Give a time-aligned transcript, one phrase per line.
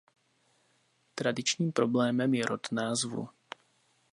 [1.15, 3.29] Tradičním problémem je rod názvu.